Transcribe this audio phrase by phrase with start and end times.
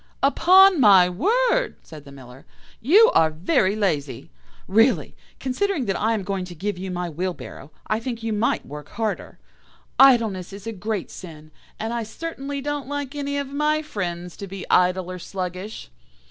[0.23, 2.43] "'Upon my word,' said the Miller,
[2.81, 4.31] 'you are very lazy.
[4.67, 8.65] Really, considering that I am going to give you my wheelbarrow, I think you might
[8.65, 9.37] work harder.
[9.99, 14.47] Idleness is a great sin, and I certainly don't like any of my friends to
[14.47, 15.91] be idle or sluggish.